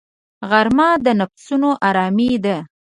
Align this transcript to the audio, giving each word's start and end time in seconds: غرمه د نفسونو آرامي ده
غرمه 0.49 0.89
د 1.05 1.07
نفسونو 1.19 1.69
آرامي 1.87 2.31
ده 2.45 2.57